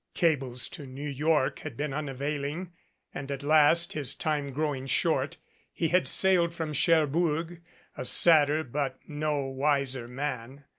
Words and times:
Cables 0.15 0.67
to 0.69 0.87
New 0.87 1.07
York 1.07 1.59
had 1.59 1.77
been 1.77 1.93
unavailing, 1.93 2.71
and 3.13 3.29
at 3.29 3.43
last, 3.43 3.93
his 3.93 4.15
time 4.15 4.51
growing 4.51 4.87
short, 4.87 5.37
he 5.71 5.89
had 5.89 6.07
sailed 6.07 6.55
from 6.55 6.73
Cherbourg, 6.73 7.61
a 7.95 8.03
sadder 8.05 8.63
but 8.63 8.97
no 9.07 9.41
wiser 9.45 10.07
man. 10.07 10.63